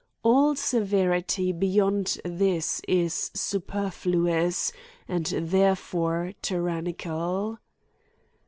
All 0.23 0.55
severity 0.55 1.51
beyond 1.51 2.17
this 2.25 2.81
is 2.87 3.29
superfluous, 3.35 4.71
and 5.07 5.25
therefore 5.27 6.33
tyrannical. 6.41 7.59